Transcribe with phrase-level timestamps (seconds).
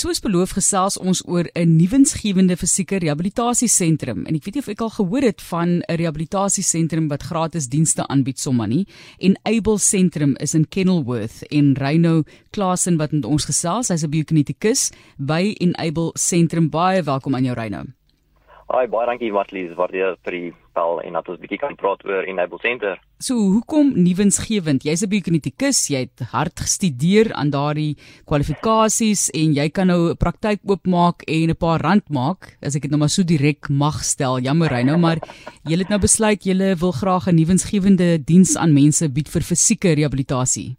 [0.00, 4.80] soos beloof gesels ons oor 'n nuwensgewende fisieke rehabilitasiesentrum en ek weet nie of ek
[4.80, 8.86] al gehoor het van 'n rehabilitasiesentrum wat gratis dienste aanbied sommer nie.
[9.18, 14.10] En Able Sentrum is in Kenilworth en Reyno Klasen wat met ons gesels, hy's 'n
[14.10, 16.70] biokinetikus by Enable Sentrum.
[16.70, 17.99] Baie welkom aan jou Reyno.
[18.70, 21.72] Hi, baie dankie Matlies vir die vir die bel en dat ons 'n bietjie kan
[21.74, 23.00] praat oor Enable Center.
[23.18, 24.84] So, hoekom nuwensgewend?
[24.86, 27.96] Jy's 'n biokinetikus, jy het hard gestudeer aan daardie
[28.30, 32.82] kwalifikasies en jy kan nou 'n praktyk oopmaak en 'n paar rand maak, as ek
[32.82, 34.38] dit nou maar so direk mag stel.
[34.38, 35.18] Jammer hy nou, maar
[35.66, 39.96] jy het nou besluit jy wil graag 'n nuwensgewende diens aan mense bied vir fisieke
[39.96, 40.76] rehabilitasie.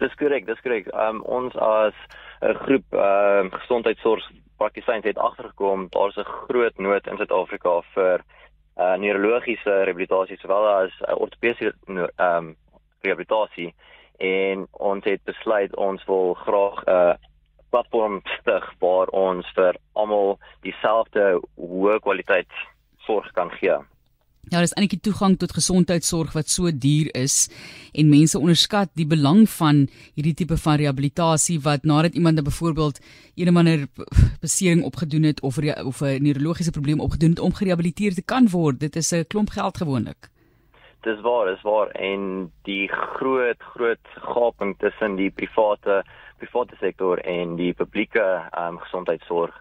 [0.00, 0.88] Dis korrek, dis korrek.
[0.92, 1.94] Um ons as
[2.42, 4.24] 'n groep ehm uh, gesondheidsorg
[4.58, 8.24] praktisyns het agtergekom daar's 'n groot nood in Suid-Afrika vir
[8.76, 12.56] uh neurologiese rehabilitasie sowel as uh, ortopediese ehm um,
[13.02, 13.74] rehabilitasie
[14.18, 17.14] en ons het besluit ons wil graag 'n uh,
[17.70, 22.52] platform stig waar ons vir almal dieselfde hoë kwaliteit
[23.06, 23.76] sorg kan gee.
[24.48, 27.50] Ja, dis die toegang tot gesondheidsorg wat so duur is
[27.92, 29.82] en mense onderskat die belang van
[30.14, 33.00] hierdie tipe van rehabilitasie wat nadat iemand 'n byvoorbeeld
[33.36, 33.86] een of ander
[34.40, 38.80] besering opgedoen het of of 'n neurologiese probleem opgedoen het om gerehabiliteer te kan word.
[38.80, 40.30] Dit is 'n klomp geld gewoonlik.
[41.02, 46.04] Dis waar, dis waar en die groot groot gaping tussen die private
[46.38, 49.54] private sektor en die publieke um, gesondheidsorg.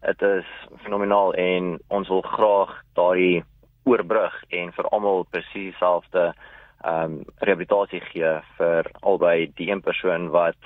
[0.00, 0.46] Dit is
[0.82, 3.44] fenomenaal en ons wil graag daardie
[3.86, 6.32] oorbrug en vir almal presies dieselfde
[6.84, 10.58] ehm um, rehabilitasie gee vir albei die een persoon wat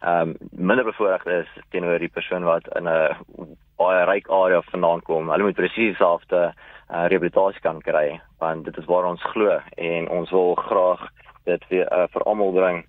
[0.00, 5.02] ehm um, minder bevoorreg is teenoor die persoon wat in 'n baie ryk area vandaan
[5.02, 5.30] kom.
[5.30, 10.08] Hulle moet presies dieselfde uh, rehabilitasie kan kry want dit is waar ons glo en
[10.08, 11.08] ons wil graag
[11.44, 12.84] dit weer uh, vir almal bring.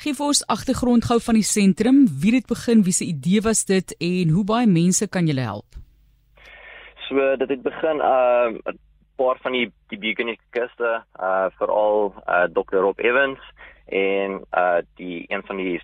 [0.00, 3.64] Gee vir ons agtergrond gou van die sentrum, wie het begin, wie se idee was
[3.64, 5.79] dit en hoe baie mense kan julle help?
[7.10, 8.78] So dit het begin uh 'n
[9.16, 12.76] paar van die die biogenetikuste uh veral uh Dr.
[12.76, 13.40] Rob Evans
[13.86, 15.82] en uh die een van die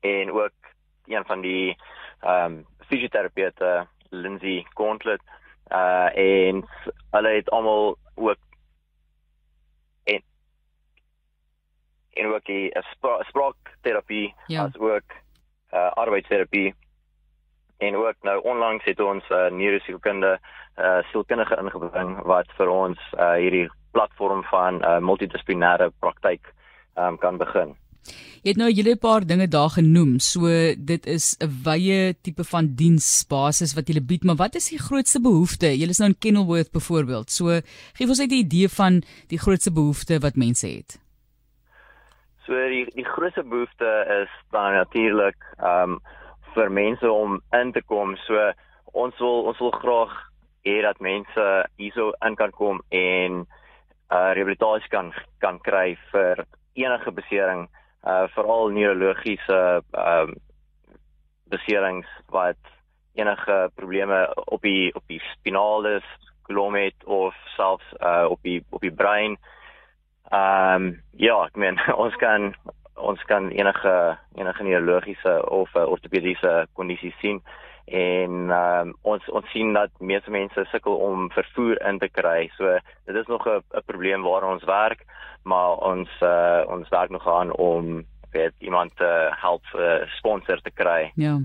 [0.00, 0.58] en ook
[1.06, 1.76] een van die
[2.20, 5.22] ehm um, fisioterapeute Lindsay Gauntlet
[5.68, 6.64] uh en
[7.10, 8.38] hulle het almal ook
[10.04, 10.22] en
[12.12, 12.82] en ook die uh,
[13.20, 14.64] spraakterapie ja.
[14.64, 15.10] as ook
[15.72, 16.74] uh arbeidsterapie
[17.80, 20.38] en ook nou onlangs het ons 'n uh, neurosielkunde
[20.76, 26.52] uh, sielkundige ingebring wat vir ons uh, hierdie platform van 'n uh, multidissiplinêre praktyk
[26.96, 27.76] um, kan begin.
[28.42, 30.18] Jy het nou 'n hele paar dinge daar genoem.
[30.18, 30.40] So
[30.78, 35.20] dit is 'n wye tipe van diensbasis wat jy bied, maar wat is die grootste
[35.20, 35.78] behoefte?
[35.78, 37.30] Jy is nou in Kenilworth byvoorbeeld.
[37.30, 37.60] So
[37.94, 40.98] gee ons net 'n idee van die grootste behoefte wat mense het.
[42.46, 43.90] So die die grootste behoefte
[44.22, 46.00] is dan natuurlik ehm um,
[46.54, 48.16] vir mense om in te kom.
[48.26, 48.52] So
[48.92, 50.14] ons wil ons wil graag
[50.66, 51.46] hê dat mense
[51.80, 53.44] hierso in kan kom en
[54.10, 56.44] uh rehabilitasie kan kan kry vir
[56.74, 57.68] enige besering,
[58.04, 60.38] uh veral neurologiese ehm uh,
[61.50, 62.58] beserings wat
[63.18, 66.06] enige probleme op die op die spinalis
[66.46, 69.38] glomet of selfs uh op die op die brein.
[70.30, 72.54] Ehm um, ja, ek meen ons kan
[73.00, 77.42] ons kan enige enige neurologiese of uh, ortopediese kondisies sien
[77.90, 82.50] en um, ons ons sien dat meeste mense sukkel om vervoer in te kry.
[82.56, 85.04] So dit is nog 'n probleem waar ons werk,
[85.42, 89.10] maar ons uh, ons werk nog aan om weet iemand te
[89.42, 91.12] help uh, sponsor te kry.
[91.14, 91.40] Ja.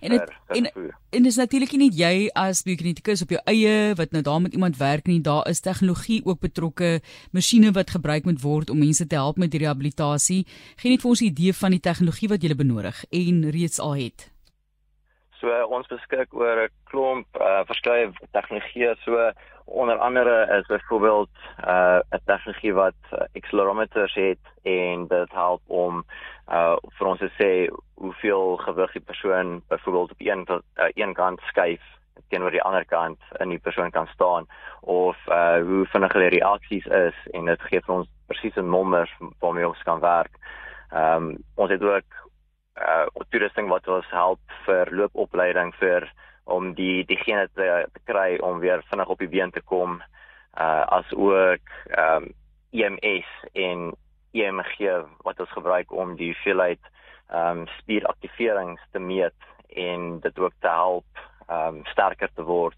[0.00, 4.22] En dit en, en dis natuurlik nie jy as biokinetikus op jou eie wat nou
[4.22, 7.00] daar met iemand werk nie, daar is tegnologie ook betrokke,
[7.32, 10.44] masjiene wat gebruik moet word om mense te help met rehabilitasie.
[10.76, 13.96] Geen net vir ons 'n idee van die tegnologie wat jy benodig en reeds al
[13.96, 14.31] het.
[15.42, 19.32] So ons beskik oor 'n klomp uh, verskeie tegnologieë so
[19.66, 21.32] onder andere is byvoorbeeld
[21.66, 26.04] uh, 'n uh, tegnologie wat uh, accelerometers het en dit help om
[26.48, 27.50] uh, vir ons te sê
[27.94, 30.60] hoeveel gewig die persoon byvoorbeeld op een uh,
[30.94, 31.82] een kant skuif
[32.28, 34.46] teenoor die ander kant in die persoon kan staan
[34.80, 39.10] of uh, hoe vinnig hulle reaksies is en dit gee vir ons presiese nommers
[39.40, 40.38] waarmee ons kan werk.
[40.92, 42.21] Ehm um, ons het ook
[42.80, 46.08] uh toerusting wat ons help vir loopopleiding vir
[46.44, 50.00] om die diegene te, te kry om weer vinnig op die been te kom
[50.60, 52.32] uh as ook ehm um,
[52.72, 53.92] EMS en
[54.32, 56.80] EMG wat ons gebruik om die hoeveelheid
[57.28, 62.76] ehm um, spieraktiverings te meet en dit ook te help ehm um, sterker te word.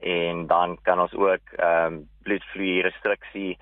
[0.00, 3.58] En dan kan ons ook ehm um, bloedvloei restriksie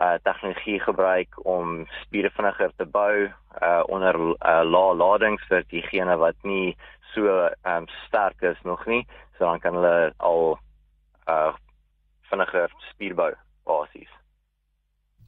[0.00, 3.26] uh tegnologie gebruik om spiere vinniger te bou
[3.62, 6.76] uh onder uh, lae ladings vir diegene wat nie
[7.14, 9.06] so um sterk is nog nie.
[9.38, 10.58] So dan kan hulle al
[11.26, 11.52] uh
[12.30, 13.32] vinniger spierbou
[13.64, 14.12] basies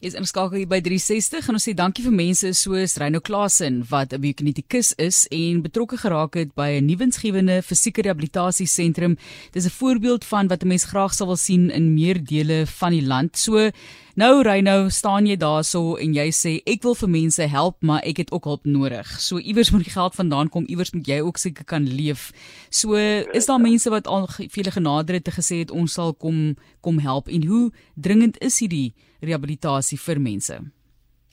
[0.00, 4.14] is inskakel hier by 360 en ons sê dankie vir mense soos Reyno Klasen wat
[4.14, 9.18] 'n biokinetikus is en betrokke geraak het by 'n nuwensgewende fisieke rehabilitasie sentrum.
[9.52, 12.92] Dis 'n voorbeeld van wat 'n mens graag sou wil sien in meer dele van
[12.92, 13.36] die land.
[13.36, 13.70] So
[14.16, 18.16] nou Reyno, staan jy daarso en jy sê ek wil vir mense help, maar ek
[18.16, 19.20] het ook hulp nodig.
[19.20, 22.32] So iewers moet die geld vandaan kom, iewers moet jy ook seker kan leef.
[22.70, 26.56] So is daar mense wat al vele genader het te gesê het ons sal kom
[26.80, 30.60] kom help en hoe dringend is hierdie rehabilitasie vir mense?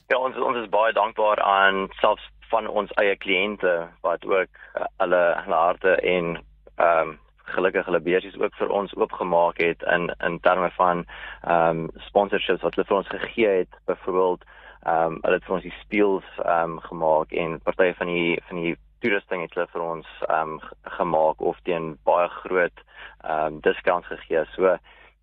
[0.08, 3.74] Ja, ons ons is baie dankbaar aan selfs van ons eie kliënte
[4.06, 7.18] wat ook uh, hulle hulle harte en ehm um,
[7.48, 11.06] gelukkig hulle beursies ook vir ons oopgemaak het in in terme van
[11.44, 15.56] ehm um, sponsorships wat hulle vir ons gegee het byvoorbeeld ehm um, hulle het vir
[15.60, 19.72] ons die speels ehm um, gemaak en party van die van die toerusting het hulle
[19.74, 20.60] vir ons ehm um,
[21.00, 22.84] gemaak of teen baie groot
[23.24, 24.46] ehm um, discounts gegee.
[24.56, 24.78] So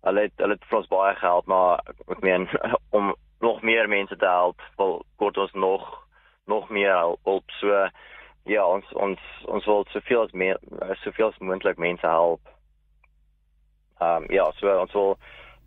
[0.05, 2.49] hulle het hulle het vir ons baie gehelp maar ek meen
[2.97, 3.13] om
[3.43, 6.05] nog meer mense te help wil kort ons nog
[6.45, 6.93] nog meer
[7.25, 7.51] hulp.
[7.59, 7.89] So
[8.45, 10.59] ja ons ons ons wil soveel as meer
[11.03, 12.41] soveel as moontlik mense help.
[13.99, 15.17] Ehm um, ja so ons wil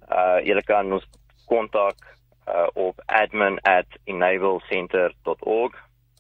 [0.08, 1.08] uh julle kan ons
[1.48, 1.96] kontak
[2.48, 5.74] uh, op admin@enablecenter.org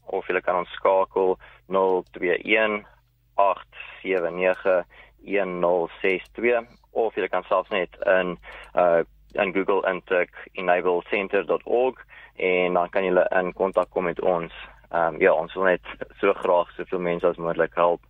[0.06, 2.86] of julle kan ons skakel 021
[3.34, 4.86] 879
[5.24, 8.36] 1062 of jy kan selfs net in
[8.74, 9.04] uh
[9.36, 11.98] in Google intik enablecenter.org
[12.36, 14.54] en dan kan jy in kontak kom met ons.
[14.88, 15.84] Ehm um, ja, ons wil net
[16.20, 18.00] so graag soveel mense as moontlik help.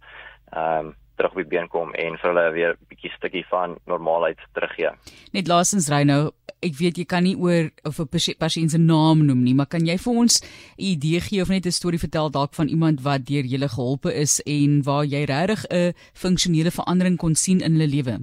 [0.52, 4.38] Ehm um, terug by been kom en vir hulle weer 'n bietjie stukkie van normaalheid
[4.54, 4.90] teruggee.
[5.32, 6.30] Net laasens ry nou,
[6.62, 9.86] ek weet jy kan nie oor of 'n pasiënt se naam noem nie, maar kan
[9.86, 10.46] jy vir ons 'n
[10.78, 14.40] idee gee of net 'n storie vertel dalk van iemand wat deur julle geholpe is
[14.46, 18.18] en waar jy regtig 'n funksionele verandering kon sien in hulle lewe?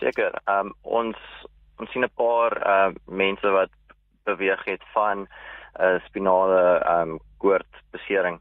[0.00, 0.32] Seker.
[0.46, 1.16] Ehm um, ons
[1.78, 3.70] ons sien 'n paar uh mense wat
[4.24, 5.28] beweeg het van 'n
[5.80, 8.40] uh, spinale ehm um, koordbesering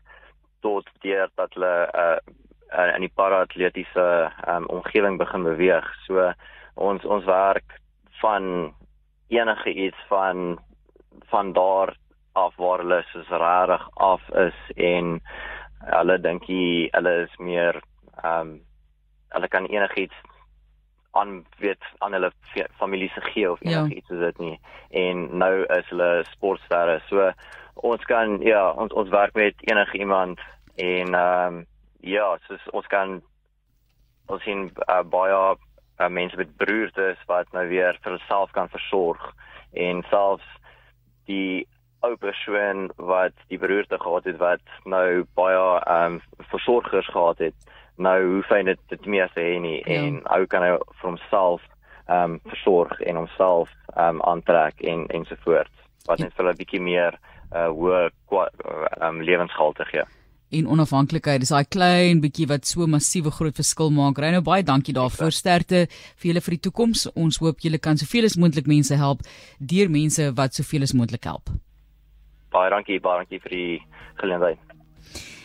[0.62, 2.34] tot deur dat hulle uh
[2.72, 5.88] in die paraatletiese um, omgewing begin beweeg.
[6.08, 6.32] So
[6.76, 7.80] ons ons werk
[8.22, 8.74] van
[9.28, 10.60] enige iets van
[11.32, 11.96] van daar
[12.34, 15.20] af waar hulle soos rarig af is en
[15.80, 17.82] hulle dink hulle is meer
[18.24, 18.60] ehm um,
[19.32, 20.16] hulle kan enigiets
[21.12, 22.32] aan weet aan hulle
[22.80, 23.80] familie se gee of ja.
[23.80, 24.16] enigiets ja.
[24.16, 24.60] soos dit nie.
[24.90, 27.00] En nou is hulle sportsterre.
[27.08, 27.32] So
[27.74, 30.40] ons kan ja, ons ons werk met enige iemand
[30.76, 31.66] en ehm um,
[32.02, 33.22] ja, soos ons kan
[34.32, 35.38] ons sien uh, baie
[36.02, 39.22] uh, mense met beroertes wat nou weer vir hulself kan versorg
[39.74, 40.48] en selfs
[41.30, 41.68] die
[42.02, 47.76] ou persoon wat die beroerte gehad het wat nou baie ehm um, versorgers gehad het
[48.02, 50.00] nou hoe fyn dit dit meer sê nie ja.
[50.02, 51.68] en ou kan hy vir homself
[52.08, 56.82] ehm um, versorg en homself ehm um, aantrek en ensovoorts wat net vir 'n bietjie
[56.82, 57.20] meer
[57.52, 60.08] uh hoë ehm um, lewensgehalte gee
[60.52, 64.20] en onafhanklikheid is daai klein bietjie wat so massiewe groot verskil maak.
[64.20, 65.32] Ry nou baie dankie daarvoor.
[65.32, 67.08] Sterkte vir julle vir die toekoms.
[67.16, 69.24] Ons hoop julle kan soveel as moontlik mense help
[69.60, 71.54] deur mense wat soveel as moontlik help.
[72.52, 73.80] Baie dankie, baie dankie vir die
[74.20, 74.60] geleentheid.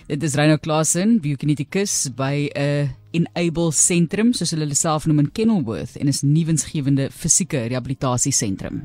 [0.07, 5.31] Dit is Reino Klasen, biokinetikus by 'n uh, Enable sentrum soos hulle self noem in
[5.33, 8.83] Kenilworth en is nuwensgewende fisieke rehabilitasie sentrum.